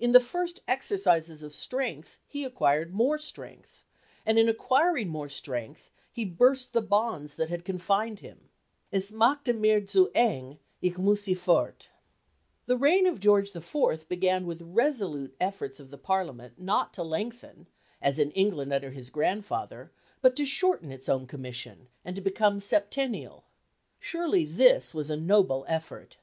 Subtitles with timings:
[0.00, 3.84] In the first exercises of strength he acquired more strength,
[4.26, 8.48] and in acquiring more strength he burst the bonds that had confined him.
[8.92, 11.90] "Es machte mir zu eng, ich mussie fort."
[12.66, 14.08] The reign of George IV.
[14.08, 17.68] began with resolute efforts of the Parliament not to lengthen,
[18.02, 22.58] as in England under his grandfather, but to shorten its own commission, and to become
[22.58, 23.44] septennial.
[24.00, 26.16] Surely this was a noble effort.